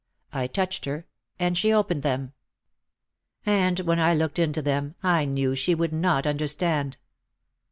[0.33, 1.05] I touched her
[1.37, 2.33] and she opened them.
[3.45, 6.97] And when I looked into them I knew she would not understand.